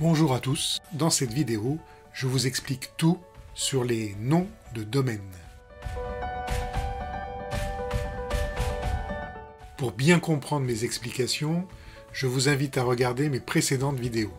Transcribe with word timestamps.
Bonjour 0.00 0.32
à 0.32 0.40
tous, 0.40 0.80
dans 0.94 1.10
cette 1.10 1.34
vidéo, 1.34 1.76
je 2.14 2.26
vous 2.26 2.46
explique 2.46 2.96
tout 2.96 3.18
sur 3.52 3.84
les 3.84 4.16
noms 4.18 4.48
de 4.74 4.82
domaine. 4.82 5.20
Pour 9.76 9.92
bien 9.92 10.18
comprendre 10.18 10.64
mes 10.64 10.84
explications, 10.84 11.68
je 12.14 12.26
vous 12.26 12.48
invite 12.48 12.78
à 12.78 12.82
regarder 12.82 13.28
mes 13.28 13.40
précédentes 13.40 14.00
vidéos. 14.00 14.32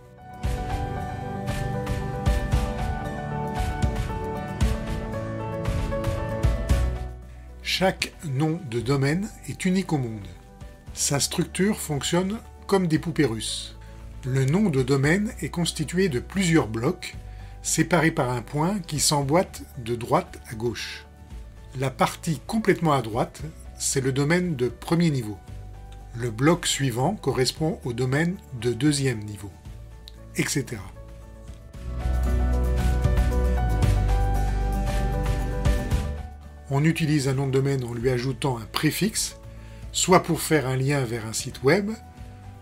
Chaque 7.62 8.14
nom 8.26 8.60
de 8.72 8.80
domaine 8.80 9.30
est 9.48 9.64
unique 9.66 9.94
au 9.94 10.00
monde. 10.00 10.28
Sa 10.96 11.20
structure 11.20 11.78
fonctionne 11.78 12.40
comme 12.66 12.88
des 12.88 12.98
poupées 12.98 13.26
russes. 13.26 13.76
Le 14.26 14.46
nom 14.46 14.70
de 14.70 14.84
domaine 14.84 15.34
est 15.42 15.50
constitué 15.50 16.08
de 16.08 16.20
plusieurs 16.20 16.68
blocs, 16.68 17.16
séparés 17.64 18.12
par 18.12 18.30
un 18.30 18.44
point 18.44 18.78
qui 18.86 19.00
s'emboîte 19.00 19.64
de 19.80 19.96
droite 19.96 20.40
à 20.52 20.54
gauche. 20.54 21.08
La 21.80 21.90
partie 21.90 22.40
complètement 22.46 22.94
à 22.94 23.02
droite, 23.02 23.42
c'est 23.80 24.00
le 24.00 24.12
domaine 24.12 24.56
de 24.56 24.68
premier 24.68 25.10
niveau. 25.10 25.40
Le 26.16 26.30
bloc 26.30 26.68
suivant 26.68 27.16
correspond 27.16 27.80
au 27.84 27.94
domaine 27.94 28.38
de 28.62 28.74
deuxième 28.74 29.24
niveau, 29.24 29.50
etc. 30.36 30.78
On 36.70 36.84
utilise 36.84 37.28
un 37.28 37.34
nom 37.34 37.48
de 37.48 37.54
domaine 37.54 37.84
en 37.84 37.96
lui 37.96 38.12
ajoutant 38.12 38.60
un 38.60 38.68
préfixe, 38.72 39.38
soit 39.92 40.22
pour 40.22 40.42
faire 40.42 40.68
un 40.68 40.78
lien 40.78 41.04
vers 41.06 41.26
un 41.26 41.34
site 41.34 41.64
web, 41.64 41.90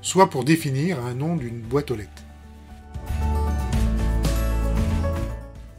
soit 0.02 0.30
pour 0.30 0.44
définir 0.44 1.04
un 1.04 1.14
nom 1.14 1.36
d'une 1.36 1.60
boîte 1.60 1.92
aux 1.92 1.96
lettres. 1.96 2.24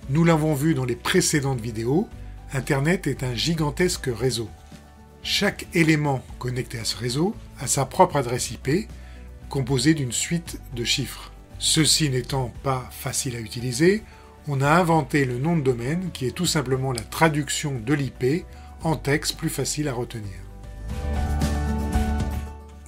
Nous 0.08 0.24
l'avons 0.24 0.54
vu 0.54 0.74
dans 0.74 0.84
les 0.84 0.96
précédentes 0.96 1.60
vidéos, 1.60 2.08
Internet 2.52 3.06
est 3.06 3.22
un 3.22 3.34
gigantesque 3.34 4.10
réseau. 4.12 4.48
Chaque 5.22 5.68
élément 5.72 6.24
connecté 6.38 6.78
à 6.78 6.84
ce 6.84 6.96
réseau 6.96 7.34
a 7.60 7.68
sa 7.68 7.84
propre 7.84 8.16
adresse 8.16 8.50
IP, 8.50 8.88
composée 9.48 9.94
d'une 9.94 10.12
suite 10.12 10.60
de 10.74 10.82
chiffres. 10.82 11.32
Ceci 11.58 12.10
n'étant 12.10 12.52
pas 12.62 12.88
facile 12.90 13.36
à 13.36 13.40
utiliser, 13.40 14.02
on 14.48 14.62
a 14.62 14.70
inventé 14.70 15.26
le 15.26 15.38
nom 15.38 15.56
de 15.56 15.62
domaine 15.62 16.10
qui 16.12 16.26
est 16.26 16.32
tout 16.34 16.46
simplement 16.46 16.92
la 16.92 17.02
traduction 17.02 17.78
de 17.78 17.94
l'IP 17.94 18.44
en 18.82 18.96
texte 18.96 19.36
plus 19.36 19.50
facile 19.50 19.86
à 19.86 19.92
retenir. 19.92 20.32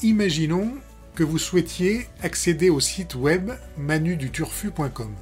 Imaginons 0.02 0.72
que 1.14 1.22
vous 1.22 1.38
souhaitiez 1.38 2.06
accéder 2.22 2.70
au 2.70 2.80
site 2.80 3.14
web 3.14 3.50
manuduturfu.com. 3.76 5.14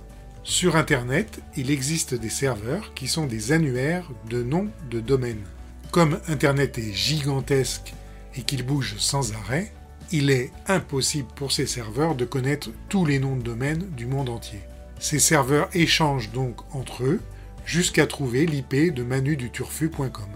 Sur 0.42 0.76
Internet, 0.76 1.40
il 1.56 1.70
existe 1.70 2.14
des 2.14 2.30
serveurs 2.30 2.94
qui 2.94 3.08
sont 3.08 3.26
des 3.26 3.52
annuaires 3.52 4.10
de 4.28 4.42
noms 4.42 4.68
de 4.90 5.00
domaine. 5.00 5.42
Comme 5.90 6.20
Internet 6.28 6.78
est 6.78 6.92
gigantesque 6.92 7.94
et 8.36 8.42
qu'il 8.42 8.64
bouge 8.64 8.94
sans 8.98 9.32
arrêt, 9.34 9.72
il 10.12 10.30
est 10.30 10.50
impossible 10.66 11.28
pour 11.36 11.52
ces 11.52 11.66
serveurs 11.66 12.14
de 12.14 12.24
connaître 12.24 12.70
tous 12.88 13.04
les 13.04 13.18
noms 13.18 13.36
de 13.36 13.42
domaine 13.42 13.88
du 13.96 14.06
monde 14.06 14.28
entier. 14.28 14.60
Ces 14.98 15.18
serveurs 15.18 15.68
échangent 15.72 16.30
donc 16.32 16.56
entre 16.74 17.04
eux 17.04 17.20
jusqu'à 17.64 18.06
trouver 18.06 18.46
l'IP 18.46 18.92
de 18.94 19.02
manuduturfu.com. 19.02 20.28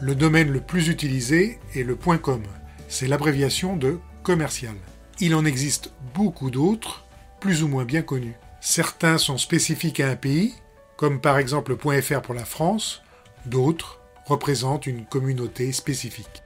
Le 0.00 0.14
domaine 0.14 0.52
le 0.52 0.60
plus 0.60 0.88
utilisé 0.88 1.58
est 1.74 1.82
le 1.82 1.96
.com. 1.96 2.42
C'est 2.88 3.08
l'abréviation 3.08 3.76
de 3.76 3.98
commercial. 4.22 4.74
Il 5.18 5.34
en 5.34 5.44
existe 5.44 5.92
beaucoup 6.14 6.50
d'autres, 6.50 7.04
plus 7.40 7.64
ou 7.64 7.68
moins 7.68 7.84
bien 7.84 8.02
connus. 8.02 8.36
Certains 8.60 9.18
sont 9.18 9.38
spécifiques 9.38 9.98
à 9.98 10.08
un 10.08 10.14
pays, 10.14 10.54
comme 10.96 11.20
par 11.20 11.38
exemple 11.38 11.72
le 11.72 12.00
.fr 12.00 12.20
pour 12.20 12.34
la 12.34 12.44
France, 12.44 13.02
d'autres 13.46 14.00
représentent 14.24 14.86
une 14.86 15.04
communauté 15.04 15.72
spécifique. 15.72 16.42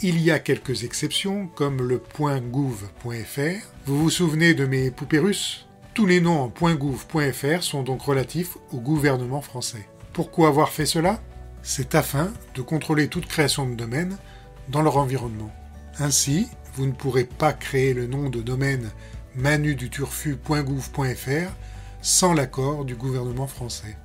Il 0.00 0.18
y 0.18 0.30
a 0.30 0.38
quelques 0.38 0.84
exceptions, 0.84 1.48
comme 1.48 1.86
le 1.86 2.02
.gouv.fr. 2.18 3.66
Vous 3.84 4.02
vous 4.02 4.10
souvenez 4.10 4.54
de 4.54 4.64
mes 4.64 4.90
poupées 4.90 5.18
russes? 5.18 5.66
Tous 5.92 6.06
les 6.06 6.22
noms 6.22 6.40
en 6.40 6.48
.gouv.fr 6.48 7.62
sont 7.62 7.82
donc 7.82 8.00
relatifs 8.00 8.56
au 8.72 8.78
gouvernement 8.80 9.42
français. 9.42 9.86
Pourquoi 10.14 10.48
avoir 10.48 10.70
fait 10.70 10.86
cela? 10.86 11.20
C'est 11.62 11.94
afin 11.94 12.32
de 12.54 12.62
contrôler 12.62 13.08
toute 13.08 13.26
création 13.26 13.68
de 13.68 13.74
domaine 13.74 14.16
dans 14.68 14.82
leur 14.82 14.96
environnement. 14.96 15.52
Ainsi, 15.98 16.48
vous 16.74 16.86
ne 16.86 16.92
pourrez 16.92 17.24
pas 17.24 17.52
créer 17.52 17.94
le 17.94 18.06
nom 18.06 18.30
de 18.30 18.40
domaine 18.40 18.90
manuduturfu.gouv.fr 19.36 21.52
sans 22.02 22.32
l'accord 22.32 22.84
du 22.84 22.94
gouvernement 22.94 23.46
français. 23.46 23.96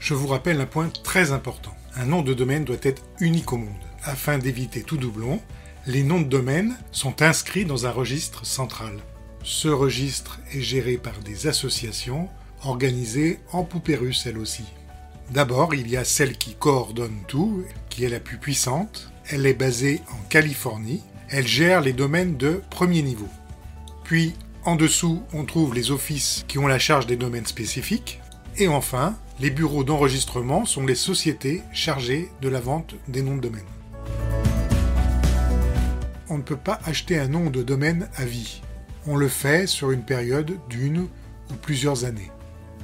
Je 0.00 0.14
vous 0.14 0.28
rappelle 0.28 0.60
un 0.60 0.66
point 0.66 0.90
très 1.02 1.32
important. 1.32 1.74
Un 1.96 2.06
nom 2.06 2.22
de 2.22 2.32
domaine 2.32 2.64
doit 2.64 2.76
être 2.82 3.02
unique 3.20 3.52
au 3.52 3.58
monde. 3.58 3.74
Afin 4.04 4.38
d'éviter 4.38 4.82
tout 4.82 4.96
doublon, 4.96 5.40
les 5.86 6.02
noms 6.02 6.20
de 6.20 6.28
domaine 6.28 6.76
sont 6.92 7.22
inscrits 7.22 7.64
dans 7.64 7.86
un 7.86 7.90
registre 7.90 8.46
central. 8.46 8.98
Ce 9.42 9.68
registre 9.68 10.38
est 10.52 10.60
géré 10.60 10.96
par 10.96 11.18
des 11.20 11.46
associations 11.46 12.28
organisées 12.62 13.40
en 13.52 13.64
poupée 13.64 13.96
russe 13.96 14.26
elles 14.26 14.38
aussi. 14.38 14.64
D'abord, 15.30 15.74
il 15.74 15.90
y 15.90 15.96
a 15.96 16.04
celle 16.04 16.38
qui 16.38 16.54
coordonne 16.54 17.20
tout, 17.26 17.62
qui 17.90 18.04
est 18.04 18.08
la 18.08 18.20
plus 18.20 18.38
puissante. 18.38 19.12
Elle 19.28 19.46
est 19.46 19.54
basée 19.54 20.00
en 20.10 20.28
Californie. 20.28 21.02
Elle 21.28 21.46
gère 21.46 21.82
les 21.82 21.92
domaines 21.92 22.38
de 22.38 22.62
premier 22.70 23.02
niveau. 23.02 23.28
Puis, 24.04 24.34
en 24.64 24.74
dessous, 24.74 25.22
on 25.34 25.44
trouve 25.44 25.74
les 25.74 25.90
offices 25.90 26.44
qui 26.48 26.58
ont 26.58 26.66
la 26.66 26.78
charge 26.78 27.06
des 27.06 27.16
domaines 27.16 27.44
spécifiques. 27.44 28.20
Et 28.56 28.68
enfin, 28.68 29.16
les 29.38 29.50
bureaux 29.50 29.84
d'enregistrement 29.84 30.64
sont 30.64 30.86
les 30.86 30.94
sociétés 30.94 31.62
chargées 31.72 32.30
de 32.40 32.48
la 32.48 32.60
vente 32.60 32.94
des 33.06 33.20
noms 33.20 33.36
de 33.36 33.42
domaine. 33.42 33.66
On 36.30 36.38
ne 36.38 36.42
peut 36.42 36.56
pas 36.56 36.80
acheter 36.86 37.18
un 37.18 37.28
nom 37.28 37.50
de 37.50 37.62
domaine 37.62 38.08
à 38.16 38.24
vie. 38.24 38.62
On 39.06 39.16
le 39.16 39.28
fait 39.28 39.66
sur 39.66 39.90
une 39.90 40.02
période 40.02 40.58
d'une 40.70 41.08
ou 41.50 41.54
plusieurs 41.60 42.04
années. 42.04 42.30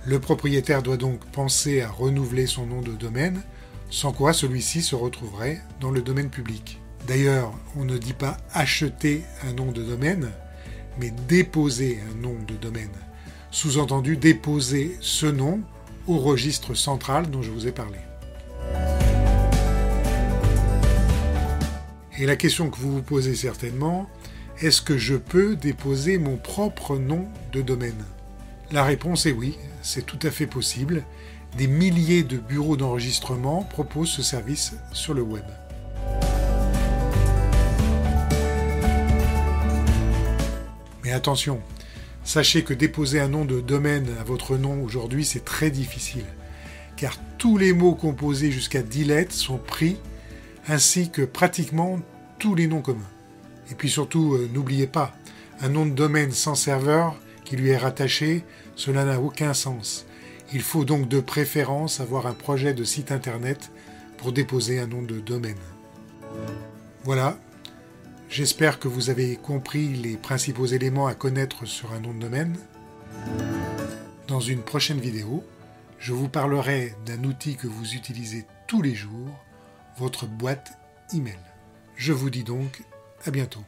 Le 0.06 0.18
propriétaire 0.18 0.82
doit 0.82 0.98
donc 0.98 1.24
penser 1.32 1.80
à 1.80 1.88
renouveler 1.88 2.46
son 2.46 2.66
nom 2.66 2.82
de 2.82 2.92
domaine, 2.92 3.40
sans 3.88 4.12
quoi 4.12 4.34
celui-ci 4.34 4.82
se 4.82 4.94
retrouverait 4.94 5.62
dans 5.80 5.90
le 5.90 6.02
domaine 6.02 6.28
public. 6.28 6.78
D'ailleurs, 7.06 7.52
on 7.74 7.86
ne 7.86 7.96
dit 7.96 8.12
pas 8.12 8.36
acheter 8.52 9.22
un 9.48 9.54
nom 9.54 9.72
de 9.72 9.82
domaine, 9.82 10.30
mais 11.00 11.10
déposer 11.26 12.00
un 12.10 12.20
nom 12.20 12.36
de 12.46 12.54
domaine. 12.54 12.92
Sous-entendu, 13.50 14.18
déposer 14.18 14.94
ce 15.00 15.24
nom 15.24 15.62
au 16.06 16.18
registre 16.18 16.74
central 16.74 17.30
dont 17.30 17.40
je 17.40 17.50
vous 17.50 17.66
ai 17.66 17.72
parlé. 17.72 17.98
Et 22.18 22.26
la 22.26 22.36
question 22.36 22.68
que 22.68 22.76
vous 22.76 22.92
vous 22.92 23.02
posez 23.02 23.34
certainement, 23.34 24.06
est-ce 24.60 24.82
que 24.82 24.98
je 24.98 25.16
peux 25.16 25.56
déposer 25.56 26.18
mon 26.18 26.36
propre 26.36 26.98
nom 26.98 27.26
de 27.52 27.62
domaine? 27.62 28.04
La 28.72 28.82
réponse 28.82 29.26
est 29.26 29.32
oui, 29.32 29.58
c'est 29.82 30.06
tout 30.06 30.18
à 30.22 30.30
fait 30.30 30.46
possible. 30.46 31.04
Des 31.58 31.66
milliers 31.66 32.22
de 32.22 32.38
bureaux 32.38 32.76
d'enregistrement 32.76 33.62
proposent 33.62 34.10
ce 34.10 34.22
service 34.22 34.74
sur 34.92 35.14
le 35.14 35.22
web. 35.22 35.44
Mais 41.04 41.12
attention, 41.12 41.60
sachez 42.24 42.64
que 42.64 42.74
déposer 42.74 43.20
un 43.20 43.28
nom 43.28 43.44
de 43.44 43.60
domaine 43.60 44.08
à 44.18 44.24
votre 44.24 44.56
nom 44.56 44.82
aujourd'hui, 44.82 45.24
c'est 45.24 45.44
très 45.44 45.70
difficile, 45.70 46.24
car 46.96 47.18
tous 47.36 47.58
les 47.58 47.74
mots 47.74 47.94
composés 47.94 48.50
jusqu'à 48.50 48.82
10 48.82 49.04
lettres 49.04 49.34
sont 49.34 49.58
pris, 49.58 49.98
ainsi 50.66 51.10
que 51.10 51.22
pratiquement 51.22 52.00
tous 52.38 52.54
les 52.54 52.66
noms 52.66 52.80
communs. 52.80 53.02
Et 53.70 53.74
puis 53.74 53.90
surtout, 53.90 54.34
euh, 54.34 54.48
n'oubliez 54.52 54.86
pas, 54.86 55.14
un 55.60 55.68
nom 55.68 55.84
de 55.84 55.92
domaine 55.92 56.32
sans 56.32 56.54
serveur 56.54 57.14
qui 57.44 57.56
lui 57.56 57.70
est 57.70 57.76
rattaché, 57.76 58.44
cela 58.76 59.04
n'a 59.04 59.20
aucun 59.20 59.54
sens. 59.54 60.06
Il 60.52 60.62
faut 60.62 60.84
donc 60.84 61.08
de 61.08 61.20
préférence 61.20 62.00
avoir 62.00 62.26
un 62.26 62.34
projet 62.34 62.74
de 62.74 62.84
site 62.84 63.12
internet 63.12 63.70
pour 64.18 64.32
déposer 64.32 64.78
un 64.78 64.86
nom 64.86 65.02
de 65.02 65.20
domaine. 65.20 65.58
Voilà, 67.04 67.38
j'espère 68.28 68.78
que 68.78 68.88
vous 68.88 69.10
avez 69.10 69.36
compris 69.36 69.88
les 69.88 70.16
principaux 70.16 70.66
éléments 70.66 71.06
à 71.06 71.14
connaître 71.14 71.66
sur 71.66 71.92
un 71.92 72.00
nom 72.00 72.14
de 72.14 72.20
domaine. 72.20 72.56
Dans 74.28 74.40
une 74.40 74.62
prochaine 74.62 75.00
vidéo, 75.00 75.44
je 75.98 76.12
vous 76.12 76.28
parlerai 76.28 76.94
d'un 77.06 77.24
outil 77.24 77.56
que 77.56 77.66
vous 77.66 77.94
utilisez 77.94 78.46
tous 78.66 78.82
les 78.82 78.94
jours, 78.94 79.44
votre 79.98 80.26
boîte 80.26 80.72
email. 81.12 81.38
Je 81.96 82.12
vous 82.12 82.30
dis 82.30 82.44
donc 82.44 82.82
à 83.26 83.30
bientôt. 83.30 83.64